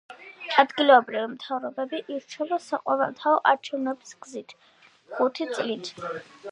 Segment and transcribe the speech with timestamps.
[0.61, 4.61] ადგილობრივი მთავრობები ირჩევა საყოველთაო არჩევნების გზით,
[5.17, 5.97] ხუთი წლით.